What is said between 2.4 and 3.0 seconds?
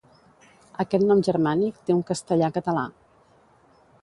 català.